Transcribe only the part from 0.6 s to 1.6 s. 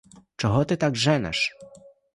ти так женеш?